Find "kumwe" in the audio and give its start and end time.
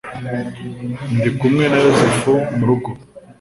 1.37-1.63